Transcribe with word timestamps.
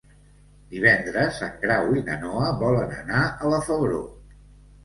Divendres 0.71 1.37
en 1.49 1.53
Grau 1.65 1.93
i 1.99 2.03
na 2.09 2.17
Noa 2.23 2.49
volen 2.65 2.97
anar 3.03 3.23
a 3.49 3.53
la 3.55 3.61
Febró. 3.69 4.01